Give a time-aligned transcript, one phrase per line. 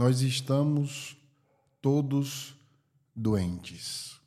[0.00, 1.14] Nós estamos
[1.78, 2.56] todos
[3.14, 4.18] doentes.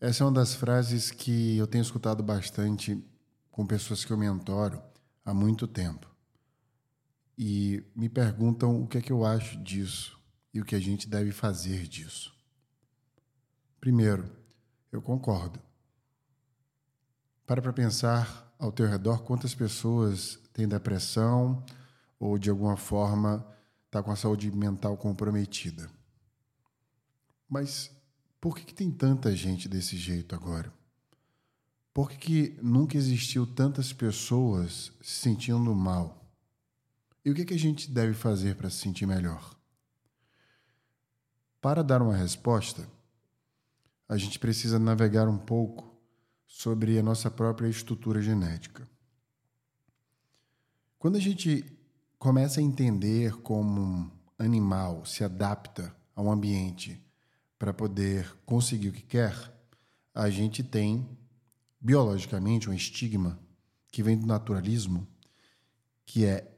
[0.00, 3.00] Essa é uma das frases que eu tenho escutado bastante
[3.52, 4.82] com pessoas que eu mentoro
[5.24, 6.10] há muito tempo.
[7.38, 10.18] E me perguntam o que é que eu acho disso
[10.52, 12.34] e o que a gente deve fazer disso.
[13.80, 14.28] Primeiro,
[14.90, 15.60] eu concordo.
[17.46, 21.64] Para para pensar ao teu redor quantas pessoas têm depressão
[22.18, 23.53] ou de alguma forma
[23.94, 25.88] está com a saúde mental comprometida.
[27.48, 27.92] Mas
[28.40, 30.72] por que, que tem tanta gente desse jeito agora?
[31.92, 36.28] Por que, que nunca existiu tantas pessoas se sentindo mal?
[37.24, 39.56] E o que, que a gente deve fazer para se sentir melhor?
[41.60, 42.88] Para dar uma resposta,
[44.08, 45.96] a gente precisa navegar um pouco
[46.48, 48.88] sobre a nossa própria estrutura genética.
[50.98, 51.73] Quando a gente
[52.24, 56.98] começa a entender como um animal se adapta ao ambiente
[57.58, 59.36] para poder conseguir o que quer,
[60.14, 61.06] a gente tem
[61.78, 63.38] biologicamente um estigma
[63.92, 65.06] que vem do naturalismo,
[66.06, 66.50] que é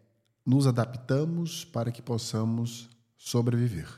[0.47, 3.89] nos adaptamos para que possamos sobreviver.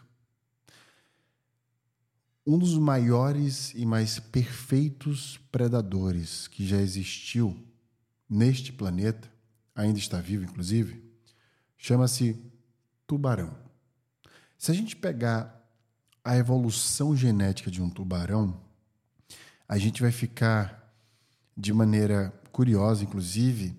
[2.46, 7.62] Um dos maiores e mais perfeitos predadores que já existiu
[8.26, 9.30] neste planeta,
[9.74, 11.07] ainda está vivo inclusive,
[11.78, 12.36] chama-se
[13.06, 13.56] tubarão.
[14.58, 15.58] Se a gente pegar
[16.24, 18.60] a evolução genética de um tubarão,
[19.68, 20.92] a gente vai ficar
[21.56, 23.76] de maneira curiosa, inclusive,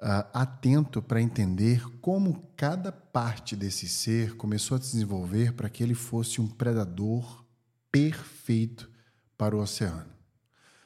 [0.00, 5.82] uh, atento para entender como cada parte desse ser começou a se desenvolver para que
[5.82, 7.44] ele fosse um predador
[7.90, 8.90] perfeito
[9.36, 10.06] para o oceano.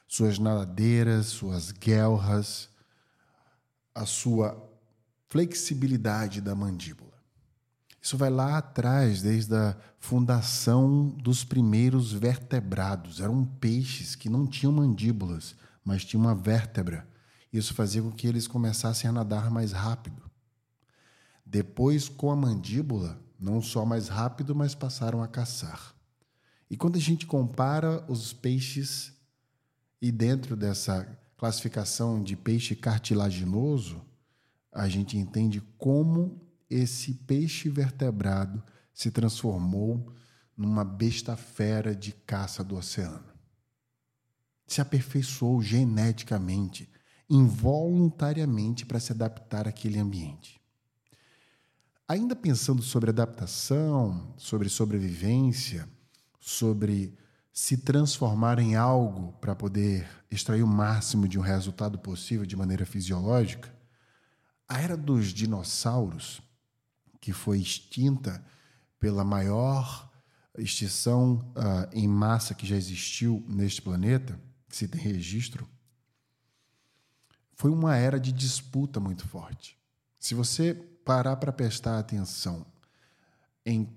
[0.07, 2.69] Suas nadadeiras, suas guelras,
[3.95, 4.72] a sua
[5.33, 7.11] flexibilidade da mandíbula.
[7.99, 13.19] Isso vai lá atrás, desde a fundação dos primeiros vertebrados.
[13.19, 17.07] Eram peixes que não tinham mandíbulas, mas tinham uma vértebra.
[17.51, 20.21] Isso fazia com que eles começassem a nadar mais rápido.
[21.43, 25.95] Depois, com a mandíbula, não só mais rápido, mas passaram a caçar.
[26.69, 29.11] E quando a gente compara os peixes
[29.99, 31.07] e dentro dessa
[31.37, 33.99] classificação de peixe cartilaginoso,
[34.73, 38.63] a gente entende como esse peixe vertebrado
[38.93, 40.11] se transformou
[40.57, 43.23] numa besta fera de caça do oceano.
[44.65, 46.89] Se aperfeiçoou geneticamente,
[47.29, 50.59] involuntariamente para se adaptar àquele ambiente.
[52.07, 55.87] Ainda pensando sobre adaptação, sobre sobrevivência,
[56.39, 57.17] sobre
[57.51, 62.85] se transformar em algo para poder extrair o máximo de um resultado possível de maneira
[62.85, 63.71] fisiológica,
[64.73, 66.41] a era dos dinossauros,
[67.21, 68.43] que foi extinta
[68.99, 70.11] pela maior
[70.57, 75.69] extinção uh, em massa que já existiu neste planeta, que se tem registro,
[77.53, 79.77] foi uma era de disputa muito forte.
[80.19, 82.65] Se você parar para prestar atenção
[83.63, 83.87] em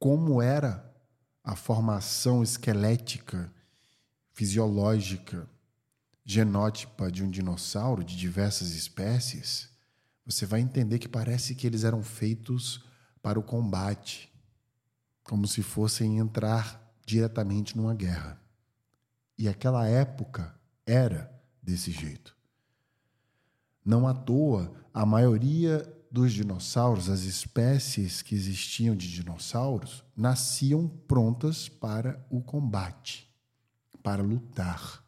[0.00, 0.84] como era
[1.44, 3.52] a formação esquelética,
[4.32, 5.48] fisiológica,
[6.24, 9.77] genótipa de um dinossauro de diversas espécies,
[10.28, 12.84] você vai entender que parece que eles eram feitos
[13.22, 14.30] para o combate,
[15.24, 18.38] como se fossem entrar diretamente numa guerra.
[19.38, 22.36] E aquela época era desse jeito.
[23.82, 31.70] Não à toa, a maioria dos dinossauros, as espécies que existiam de dinossauros, nasciam prontas
[31.70, 33.34] para o combate,
[34.02, 35.02] para lutar.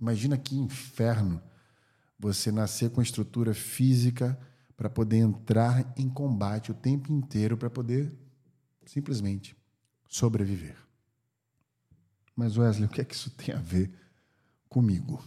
[0.00, 1.42] Imagina que inferno
[2.18, 4.38] você nascer com estrutura física
[4.82, 8.12] para poder entrar em combate o tempo inteiro para poder
[8.84, 9.56] simplesmente
[10.08, 10.76] sobreviver.
[12.34, 13.94] Mas Wesley, o que é que isso tem a ver
[14.68, 15.22] comigo?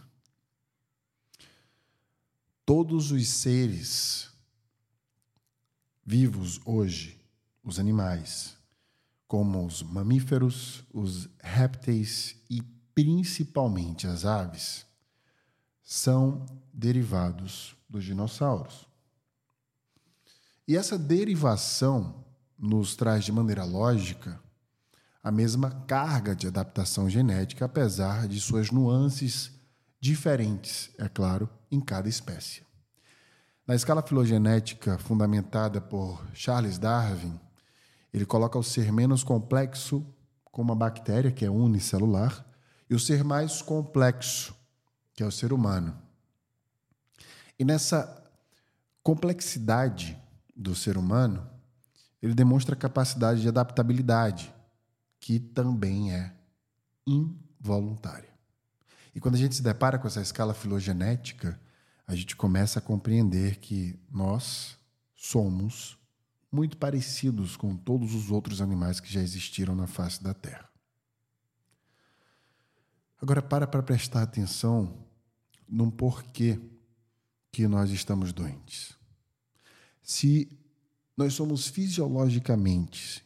[2.65, 4.29] Todos os seres
[6.05, 7.17] vivos hoje,
[7.63, 8.57] os animais,
[9.25, 12.61] como os mamíferos, os répteis e
[12.93, 14.85] principalmente as aves,
[15.81, 18.93] são derivados dos dinossauros.
[20.67, 22.25] E essa derivação
[22.57, 24.39] nos traz de maneira lógica
[25.23, 29.51] a mesma carga de adaptação genética, apesar de suas nuances
[29.99, 32.63] diferentes, é claro, em cada espécie.
[33.65, 37.39] Na escala filogenética fundamentada por Charles Darwin,
[38.13, 40.05] ele coloca o ser menos complexo
[40.45, 42.45] como a bactéria, que é unicelular,
[42.87, 44.55] e o ser mais complexo,
[45.13, 45.99] que é o ser humano.
[47.57, 48.23] E nessa
[49.01, 50.17] complexidade
[50.55, 51.49] do ser humano,
[52.21, 54.53] ele demonstra capacidade de adaptabilidade,
[55.19, 56.33] que também é
[57.05, 58.29] involuntária.
[59.13, 61.59] E quando a gente se depara com essa escala filogenética,
[62.07, 64.77] a gente começa a compreender que nós
[65.15, 65.97] somos
[66.51, 70.69] muito parecidos com todos os outros animais que já existiram na face da Terra.
[73.21, 75.05] Agora para para prestar atenção
[75.67, 76.59] num porquê
[77.51, 78.95] que nós estamos doentes.
[80.05, 80.47] Se
[81.17, 83.25] nós somos fisiologicamente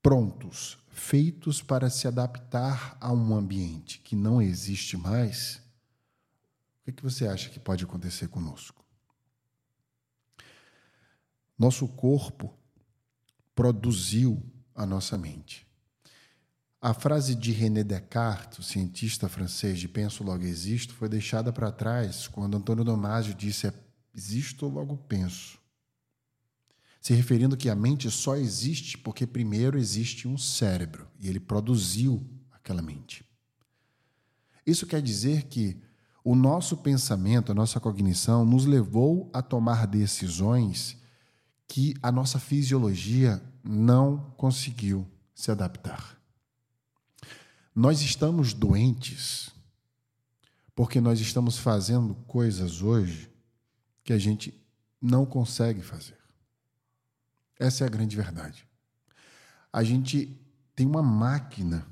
[0.00, 6.92] prontos, feitos para se adaptar a um ambiente que não existe mais, o que, é
[6.92, 8.84] que você acha que pode acontecer conosco?
[11.58, 12.56] Nosso corpo
[13.52, 14.40] produziu
[14.72, 15.66] a nossa mente.
[16.80, 21.72] A frase de René Descartes, o cientista francês de penso logo existo, foi deixada para
[21.72, 23.74] trás quando Antônio Damasio disse é,
[24.14, 25.59] existo logo penso.
[27.00, 32.24] Se referindo que a mente só existe porque primeiro existe um cérebro e ele produziu
[32.50, 33.24] aquela mente.
[34.66, 35.80] Isso quer dizer que
[36.22, 40.98] o nosso pensamento, a nossa cognição nos levou a tomar decisões
[41.66, 46.20] que a nossa fisiologia não conseguiu se adaptar.
[47.74, 49.50] Nós estamos doentes
[50.74, 53.30] porque nós estamos fazendo coisas hoje
[54.04, 54.54] que a gente
[55.00, 56.19] não consegue fazer.
[57.60, 58.66] Essa é a grande verdade.
[59.70, 60.34] A gente
[60.74, 61.86] tem uma máquina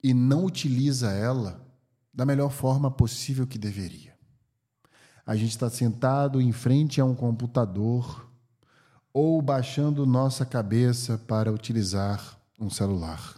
[0.00, 1.60] e não utiliza ela
[2.14, 4.16] da melhor forma possível que deveria.
[5.26, 8.30] A gente está sentado em frente a um computador
[9.12, 13.34] ou baixando nossa cabeça para utilizar um celular.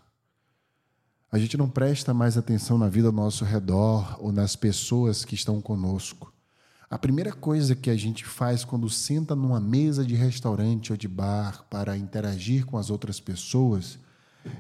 [1.32, 5.34] A gente não presta mais atenção na vida ao nosso redor ou nas pessoas que
[5.34, 6.30] estão conosco.
[6.90, 11.06] A primeira coisa que a gente faz quando senta numa mesa de restaurante ou de
[11.06, 13.98] bar para interagir com as outras pessoas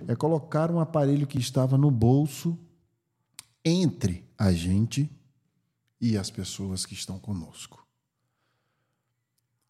[0.06, 2.58] é colocar um aparelho que estava no bolso
[3.64, 5.10] entre a gente
[5.98, 7.86] e as pessoas que estão conosco.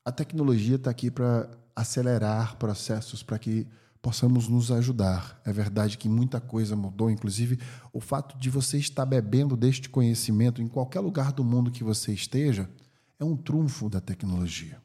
[0.04, 3.68] A tecnologia está aqui para acelerar processos para que
[4.00, 5.40] possamos nos ajudar.
[5.44, 7.58] É verdade que muita coisa mudou, inclusive
[7.92, 12.12] o fato de você estar bebendo deste conhecimento em qualquer lugar do mundo que você
[12.12, 12.70] esteja
[13.18, 14.80] é um trunfo da tecnologia.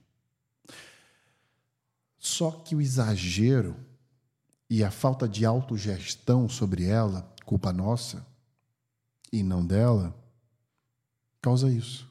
[2.18, 3.76] Só que o exagero
[4.70, 8.26] e a falta de autogestão sobre ela, culpa nossa
[9.32, 10.18] e não dela,
[11.42, 12.10] causa isso.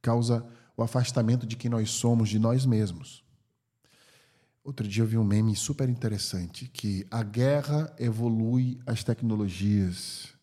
[0.00, 0.46] Causa
[0.76, 3.25] o afastamento de quem nós somos de nós mesmos.
[4.66, 10.34] Outro dia eu vi um meme super interessante que a guerra evolui as tecnologias,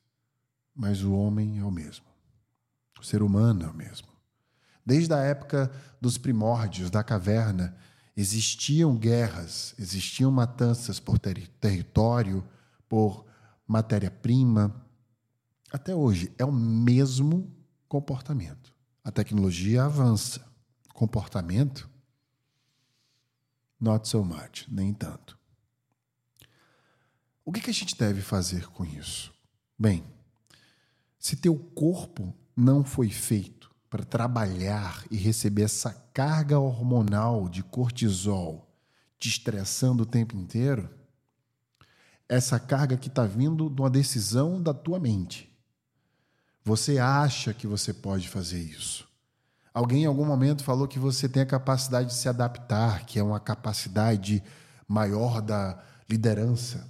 [0.73, 2.05] mas o homem é o mesmo.
[2.97, 4.07] O ser humano é o mesmo.
[4.85, 7.75] Desde a época dos primórdios, da caverna,
[8.15, 12.47] existiam guerras, existiam matanças por ter território,
[12.87, 13.25] por
[13.67, 14.73] matéria-prima.
[15.69, 17.53] Até hoje é o mesmo
[17.89, 18.73] comportamento.
[19.03, 20.39] A tecnologia avança.
[20.93, 21.91] Comportamento
[23.83, 25.37] Not so much, nem tanto.
[27.43, 29.33] O que, que a gente deve fazer com isso?
[29.77, 30.05] Bem,
[31.19, 38.73] se teu corpo não foi feito para trabalhar e receber essa carga hormonal de cortisol
[39.19, 40.89] te estressando o tempo inteiro,
[42.29, 45.53] essa carga que está vindo de uma decisão da tua mente.
[46.63, 49.05] Você acha que você pode fazer isso.
[49.73, 53.23] Alguém em algum momento falou que você tem a capacidade de se adaptar, que é
[53.23, 54.43] uma capacidade
[54.87, 56.87] maior da liderança.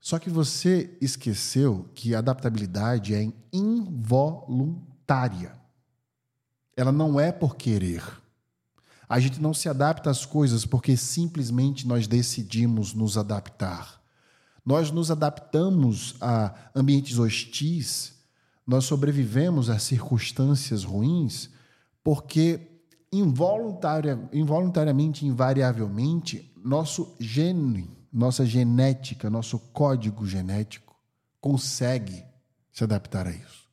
[0.00, 5.52] Só que você esqueceu que a adaptabilidade é involuntária.
[6.74, 8.02] Ela não é por querer.
[9.06, 14.00] A gente não se adapta às coisas porque simplesmente nós decidimos nos adaptar.
[14.64, 18.14] Nós nos adaptamos a ambientes hostis,
[18.66, 21.50] nós sobrevivemos a circunstâncias ruins
[22.08, 22.80] porque
[23.12, 30.96] involuntaria, involuntariamente, invariavelmente, nosso gene, nossa genética, nosso código genético
[31.38, 32.24] consegue
[32.72, 33.68] se adaptar a isso.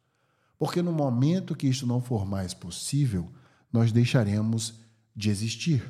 [0.60, 3.32] Porque no momento que isso não for mais possível,
[3.72, 4.82] nós deixaremos
[5.16, 5.90] de existir.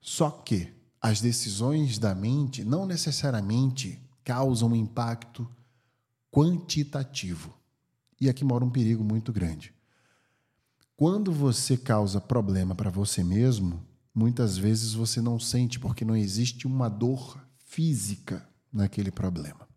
[0.00, 5.48] Só que as decisões da mente não necessariamente causam um impacto
[6.32, 7.56] quantitativo.
[8.20, 9.75] E aqui mora um perigo muito grande.
[10.96, 13.84] Quando você causa problema para você mesmo,
[14.14, 19.68] muitas vezes você não sente porque não existe uma dor física naquele problema.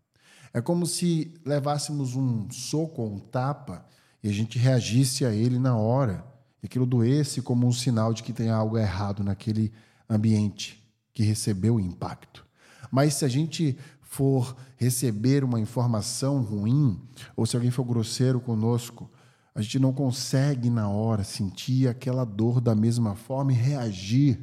[0.50, 3.84] É como se levássemos um soco ou um tapa
[4.22, 6.24] e a gente reagisse a ele na hora
[6.58, 9.70] que aquilo doesse como um sinal de que tem algo errado naquele
[10.08, 12.46] ambiente que recebeu o impacto.
[12.90, 16.98] Mas se a gente for receber uma informação ruim,
[17.36, 19.10] ou se alguém for grosseiro conosco,
[19.54, 24.38] a gente não consegue na hora sentir aquela dor da mesma forma e reagir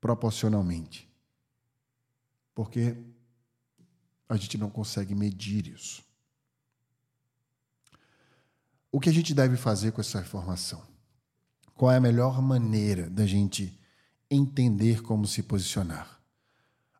[0.00, 1.08] proporcionalmente.
[2.54, 2.96] Porque
[4.28, 6.02] a gente não consegue medir isso.
[8.92, 10.82] O que a gente deve fazer com essa informação?
[11.74, 13.78] Qual é a melhor maneira da gente
[14.30, 16.20] entender como se posicionar?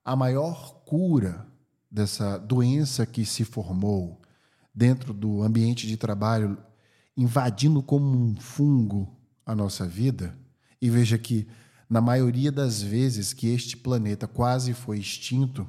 [0.04, 1.46] A maior cura
[1.90, 4.20] dessa doença que se formou
[4.74, 6.56] dentro do ambiente de trabalho,
[7.16, 10.36] invadindo como um fungo a nossa vida.
[10.80, 11.46] E veja que,
[11.88, 15.66] na maioria das vezes que este planeta quase foi extinto,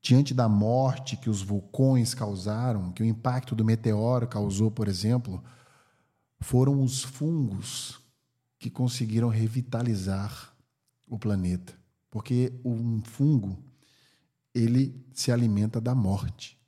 [0.00, 5.42] diante da morte que os vulcões causaram, que o impacto do meteoro causou, por exemplo,
[6.40, 8.00] foram os fungos
[8.58, 10.54] que conseguiram revitalizar
[11.06, 11.74] o planeta.
[12.10, 13.62] Porque um fungo
[14.54, 16.58] ele se alimenta da morte.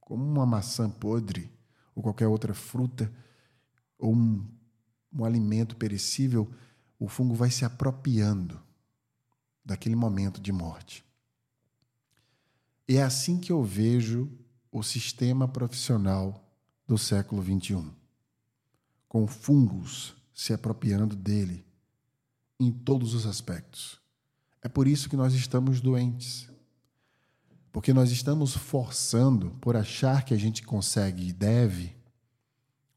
[0.00, 1.53] Como uma maçã podre
[1.94, 3.12] ou qualquer outra fruta
[3.98, 4.46] ou um,
[5.12, 6.50] um alimento perecível,
[6.98, 8.60] o fungo vai se apropriando
[9.64, 11.04] daquele momento de morte.
[12.86, 14.30] É assim que eu vejo
[14.70, 16.44] o sistema profissional
[16.86, 17.90] do século XXI,
[19.08, 21.64] com fungos se apropriando dele
[22.58, 24.00] em todos os aspectos.
[24.60, 26.48] É por isso que nós estamos doentes
[27.74, 31.92] porque nós estamos forçando, por achar que a gente consegue e deve,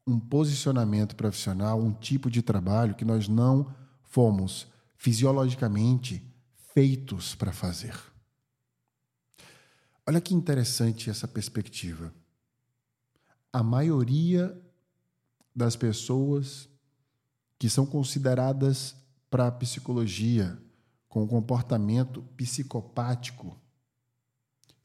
[0.06, 6.24] um posicionamento profissional, um tipo de trabalho que nós não fomos fisiologicamente
[6.72, 7.92] feitos para fazer.
[10.06, 12.14] Olha que interessante essa perspectiva.
[13.52, 14.56] A maioria
[15.56, 16.68] das pessoas
[17.58, 18.94] que são consideradas
[19.28, 20.56] para a psicologia
[21.08, 23.60] com comportamento psicopático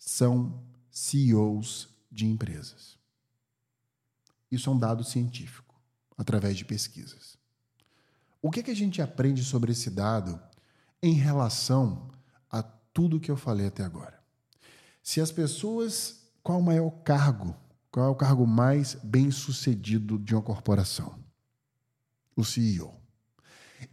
[0.06, 2.98] são CEOs de empresas.
[4.52, 5.74] Isso é um dado científico,
[6.18, 7.38] através de pesquisas.
[8.42, 10.40] O que, é que a gente aprende sobre esse dado
[11.02, 12.10] em relação
[12.52, 14.22] a tudo que eu falei até agora?
[15.02, 16.22] Se as pessoas.
[16.44, 17.56] Qual o maior cargo?
[17.90, 21.18] Qual é o cargo mais bem sucedido de uma corporação?
[22.36, 22.94] O CEO.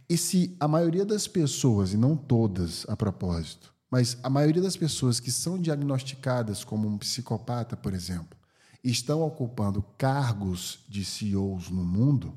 [0.09, 4.77] E se a maioria das pessoas, e não todas a propósito, mas a maioria das
[4.77, 8.39] pessoas que são diagnosticadas como um psicopata, por exemplo,
[8.81, 12.33] estão ocupando cargos de CEOs no mundo,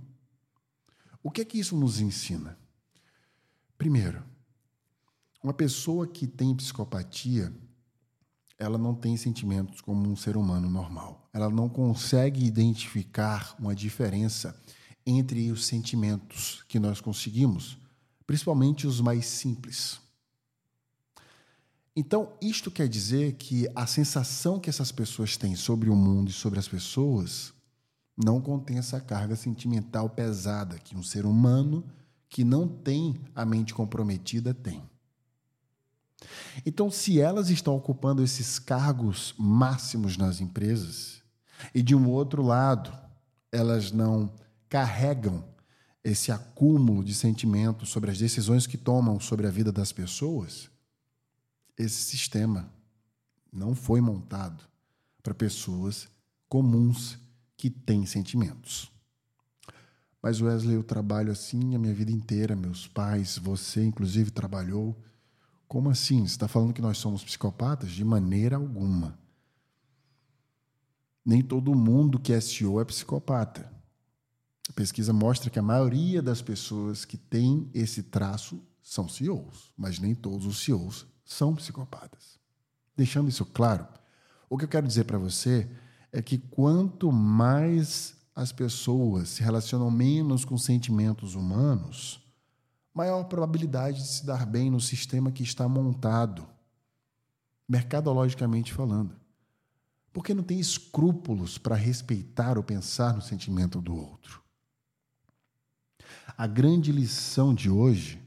[1.23, 2.59] o que é que isso nos ensina?
[3.79, 4.23] Primeiro,
[5.43, 7.55] uma pessoa que tem psicopatia,
[8.59, 11.29] ela não tem sentimentos como um ser humano normal.
[11.33, 14.61] Ela não consegue identificar uma diferença
[15.07, 17.79] entre os sentimentos que nós conseguimos,
[18.27, 20.04] principalmente os mais simples.
[21.97, 26.33] Então, isto quer dizer que a sensação que essas pessoas têm sobre o mundo e
[26.33, 27.53] sobre as pessoas
[28.17, 31.85] não contém essa carga sentimental pesada que um ser humano
[32.29, 34.83] que não tem a mente comprometida tem.
[36.65, 41.23] Então, se elas estão ocupando esses cargos máximos nas empresas,
[41.73, 42.93] e de um outro lado,
[43.53, 44.33] elas não
[44.69, 45.45] carregam
[46.03, 50.69] esse acúmulo de sentimentos sobre as decisões que tomam sobre a vida das pessoas,
[51.77, 52.73] esse sistema
[53.53, 54.65] não foi montado
[55.23, 56.09] para pessoas
[56.49, 57.19] comuns
[57.57, 58.91] que têm sentimentos.
[60.23, 64.97] Mas Wesley, eu trabalho assim a minha vida inteira, meus pais, você inclusive trabalhou.
[65.69, 66.21] Como assim?
[66.21, 67.91] Você está falando que nós somos psicopatas?
[67.91, 69.19] De maneira alguma.
[71.25, 73.71] Nem todo mundo que é CEO é psicopata.
[74.69, 79.99] A pesquisa mostra que a maioria das pessoas que têm esse traço são CEOs, mas
[79.99, 82.39] nem todos os CEOs são psicopatas.
[82.97, 83.87] Deixando isso claro,
[84.49, 85.69] o que eu quero dizer para você
[86.13, 92.21] é que quanto mais as pessoas se relacionam menos com sentimentos humanos,
[92.93, 96.47] maior probabilidade de se dar bem no sistema que está montado,
[97.69, 99.17] mercadologicamente falando.
[100.13, 104.41] Porque não tem escrúpulos para respeitar ou pensar no sentimento do outro.
[106.37, 108.21] A grande lição de hoje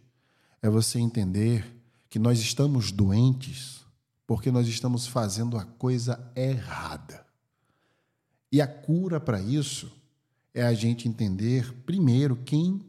[0.62, 1.76] é você entender
[2.10, 3.78] que nós estamos doentes
[4.28, 7.26] porque nós estamos fazendo a coisa errada.
[8.52, 9.90] E a cura para isso
[10.54, 12.82] é a gente entender, primeiro, quem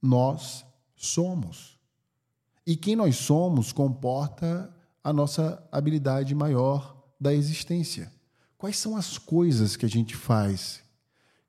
[0.00, 0.64] nós
[0.94, 1.76] somos.
[2.64, 8.12] E quem nós somos comporta a nossa habilidade maior da existência.
[8.56, 10.82] Quais são as coisas que a gente faz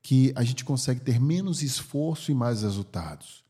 [0.02, 3.44] que a gente consegue ter menos esforço e mais resultados?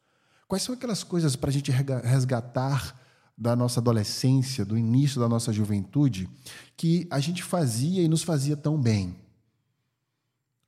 [0.46, 2.98] Quais são aquelas coisas para a gente resgatar
[3.36, 6.28] da nossa adolescência, do início da nossa juventude,
[6.76, 9.16] que a gente fazia e nos fazia tão bem?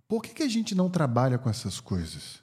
[0.06, 2.42] Por que, que a gente não trabalha com essas coisas?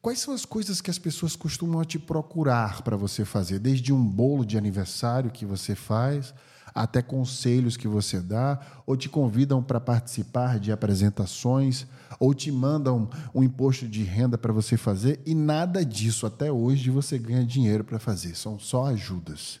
[0.00, 3.58] Quais são as coisas que as pessoas costumam te procurar para você fazer?
[3.58, 6.32] Desde um bolo de aniversário que você faz,
[6.78, 11.86] até conselhos que você dá, ou te convidam para participar de apresentações,
[12.20, 16.88] ou te mandam um imposto de renda para você fazer, e nada disso até hoje
[16.88, 19.60] você ganha dinheiro para fazer, são só ajudas.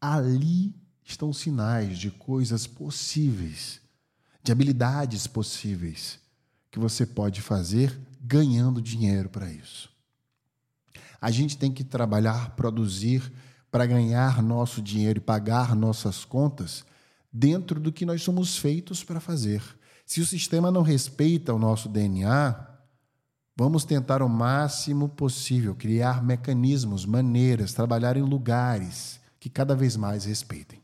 [0.00, 0.72] Ali
[1.04, 3.80] estão sinais de coisas possíveis,
[4.42, 6.20] de habilidades possíveis
[6.70, 9.90] que você pode fazer ganhando dinheiro para isso.
[11.20, 13.32] A gente tem que trabalhar, produzir
[13.70, 16.84] para ganhar nosso dinheiro e pagar nossas contas
[17.32, 19.62] dentro do que nós somos feitos para fazer.
[20.06, 22.56] Se o sistema não respeita o nosso DNA,
[23.54, 30.24] vamos tentar o máximo possível criar mecanismos, maneiras, trabalhar em lugares que cada vez mais
[30.24, 30.80] respeitem.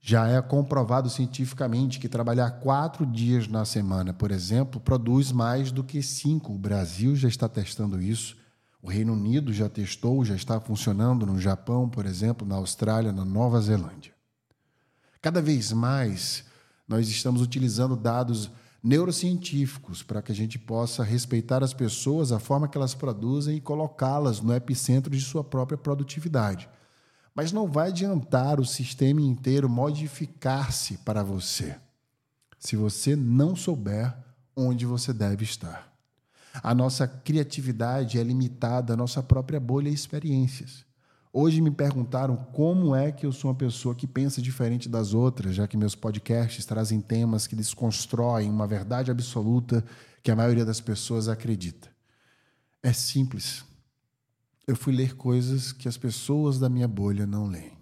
[0.00, 5.84] Já é comprovado cientificamente que trabalhar quatro dias na semana, por exemplo, produz mais do
[5.84, 6.54] que cinco.
[6.54, 8.39] O Brasil já está testando isso.
[8.82, 13.24] O Reino Unido já testou, já está funcionando no Japão, por exemplo, na Austrália, na
[13.24, 14.14] Nova Zelândia.
[15.20, 16.44] Cada vez mais
[16.88, 18.50] nós estamos utilizando dados
[18.82, 23.60] neurocientíficos para que a gente possa respeitar as pessoas, a forma que elas produzem e
[23.60, 26.68] colocá-las no epicentro de sua própria produtividade.
[27.34, 31.76] Mas não vai adiantar o sistema inteiro modificar-se para você,
[32.58, 34.16] se você não souber
[34.56, 35.89] onde você deve estar.
[36.54, 40.84] A nossa criatividade é limitada à nossa própria bolha e experiências.
[41.32, 45.54] Hoje me perguntaram como é que eu sou uma pessoa que pensa diferente das outras,
[45.54, 49.84] já que meus podcasts trazem temas que desconstroem uma verdade absoluta
[50.24, 51.88] que a maioria das pessoas acredita.
[52.82, 53.64] É simples.
[54.66, 57.78] Eu fui ler coisas que as pessoas da minha bolha não leem.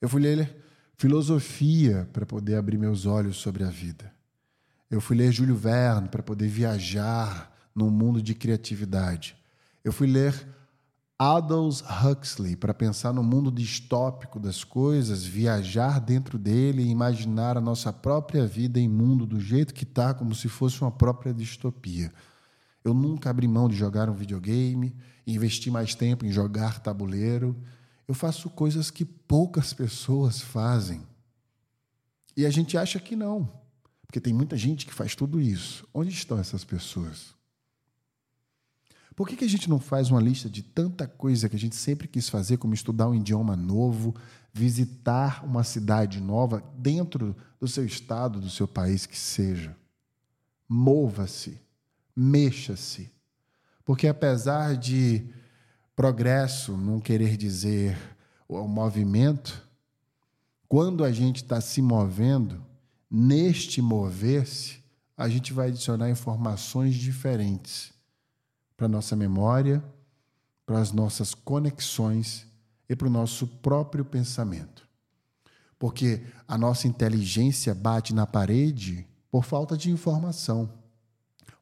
[0.00, 0.64] Eu fui ler
[0.96, 4.12] filosofia para poder abrir meus olhos sobre a vida.
[4.94, 9.36] Eu fui ler Júlio Verne para poder viajar num mundo de criatividade.
[9.82, 10.48] Eu fui ler
[11.18, 17.60] Aldous Huxley para pensar no mundo distópico das coisas, viajar dentro dele e imaginar a
[17.60, 22.12] nossa própria vida em mundo do jeito que está, como se fosse uma própria distopia.
[22.84, 24.94] Eu nunca abri mão de jogar um videogame,
[25.26, 27.56] investir mais tempo em jogar tabuleiro.
[28.06, 31.02] Eu faço coisas que poucas pessoas fazem.
[32.36, 33.63] E a gente acha que não.
[34.06, 35.86] Porque tem muita gente que faz tudo isso.
[35.92, 37.34] Onde estão essas pessoas?
[39.16, 41.76] Por que, que a gente não faz uma lista de tanta coisa que a gente
[41.76, 44.14] sempre quis fazer, como estudar um idioma novo,
[44.52, 49.76] visitar uma cidade nova dentro do seu estado, do seu país que seja?
[50.68, 51.60] Mova-se,
[52.14, 53.10] mexa-se.
[53.84, 55.24] Porque apesar de
[55.94, 57.96] progresso não querer dizer
[58.48, 59.64] o movimento,
[60.68, 62.64] quando a gente está se movendo,
[63.16, 64.82] Neste mover-se,
[65.16, 67.92] a gente vai adicionar informações diferentes
[68.76, 69.84] para nossa memória,
[70.66, 72.44] para as nossas conexões
[72.88, 74.88] e para o nosso próprio pensamento.
[75.78, 80.68] Porque a nossa inteligência bate na parede por falta de informação.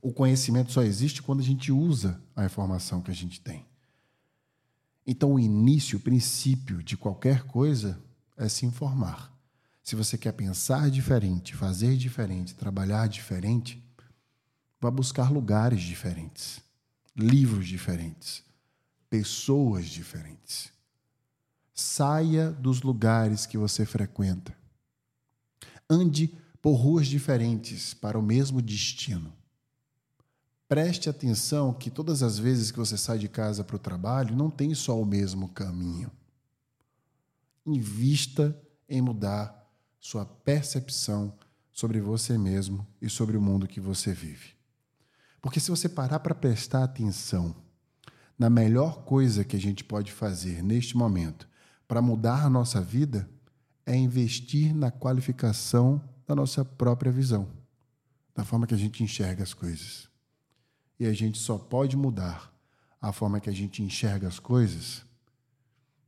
[0.00, 3.66] O conhecimento só existe quando a gente usa a informação que a gente tem.
[5.06, 8.02] Então, o início, o princípio de qualquer coisa
[8.38, 9.31] é se informar.
[9.82, 13.82] Se você quer pensar diferente, fazer diferente, trabalhar diferente,
[14.80, 16.60] vá buscar lugares diferentes,
[17.16, 18.44] livros diferentes,
[19.10, 20.70] pessoas diferentes.
[21.74, 24.56] Saia dos lugares que você frequenta.
[25.90, 29.32] Ande por ruas diferentes para o mesmo destino.
[30.68, 34.48] Preste atenção que todas as vezes que você sai de casa para o trabalho, não
[34.48, 36.10] tem só o mesmo caminho.
[37.66, 38.56] Invista
[38.88, 39.61] em mudar
[40.02, 41.32] sua percepção
[41.70, 44.56] sobre você mesmo e sobre o mundo que você vive.
[45.40, 47.54] Porque se você parar para prestar atenção
[48.36, 51.48] na melhor coisa que a gente pode fazer neste momento
[51.86, 53.30] para mudar a nossa vida,
[53.86, 57.48] é investir na qualificação da nossa própria visão,
[58.34, 60.08] da forma que a gente enxerga as coisas.
[60.98, 62.52] E a gente só pode mudar
[63.00, 65.04] a forma que a gente enxerga as coisas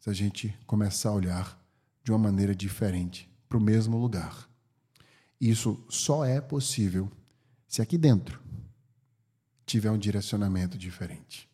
[0.01, 1.65] se a gente começar a olhar
[2.03, 4.49] de uma maneira diferente para o mesmo lugar.
[5.40, 7.09] Isso só é possível
[7.69, 8.43] se aqui dentro
[9.64, 11.49] tiver um direcionamento diferente.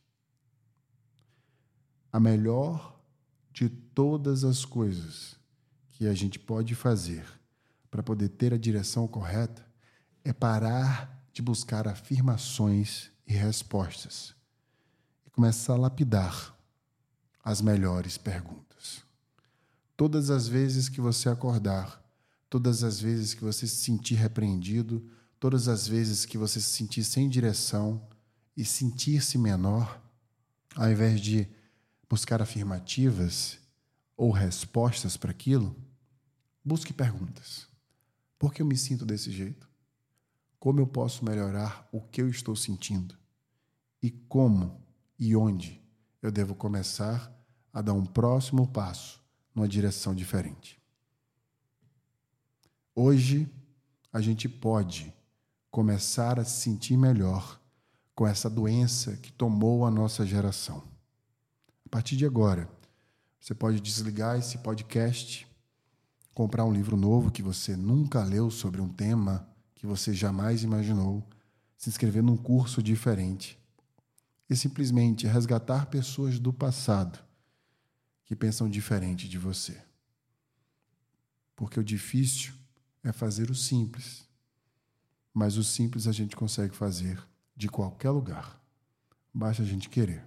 [2.11, 2.99] A melhor
[3.53, 5.37] de todas as coisas
[5.91, 7.27] que a gente pode fazer
[7.91, 9.67] para poder ter a direção correta
[10.25, 14.35] é parar de buscar afirmações e respostas
[15.27, 16.57] e começar a lapidar
[17.45, 18.70] as melhores perguntas.
[20.01, 22.03] Todas as vezes que você acordar,
[22.49, 25.07] todas as vezes que você se sentir repreendido,
[25.39, 28.09] todas as vezes que você se sentir sem direção
[28.57, 30.03] e sentir-se menor,
[30.75, 31.47] ao invés de
[32.09, 33.59] buscar afirmativas
[34.17, 35.77] ou respostas para aquilo,
[36.65, 37.67] busque perguntas.
[38.39, 39.69] Por que eu me sinto desse jeito?
[40.59, 43.15] Como eu posso melhorar o que eu estou sentindo?
[44.03, 44.81] E como
[45.19, 45.79] e onde
[46.23, 47.31] eu devo começar
[47.71, 49.20] a dar um próximo passo
[49.55, 50.81] numa direção diferente?
[52.95, 53.49] Hoje,
[54.13, 55.13] a gente pode
[55.71, 57.61] começar a se sentir melhor
[58.15, 60.83] com essa doença que tomou a nossa geração.
[61.87, 62.69] A partir de agora,
[63.41, 65.47] você pode desligar esse podcast,
[66.35, 71.27] comprar um livro novo que você nunca leu sobre um tema que você jamais imaginou,
[71.79, 73.59] se inscrever num curso diferente
[74.49, 77.30] e simplesmente resgatar pessoas do passado
[78.31, 79.77] que pensam diferente de você.
[81.57, 82.53] Porque o difícil
[83.03, 84.25] é fazer o simples,
[85.35, 87.21] mas o simples a gente consegue fazer
[87.57, 88.63] de qualquer lugar.
[89.35, 90.25] Basta a gente querer.